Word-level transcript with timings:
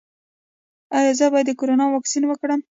ایا 0.97 1.11
زه 1.19 1.25
باید 1.33 1.47
د 1.49 1.51
کرونا 1.59 1.85
واکسین 1.89 2.23
وکړم؟ 2.27 2.59